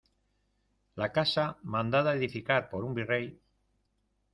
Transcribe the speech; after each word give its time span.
la 1.01 1.11
casa, 1.11 1.59
mandada 1.63 2.17
edificar 2.21 2.59
por 2.71 2.83
un 2.89 2.95
virrey 3.01 3.33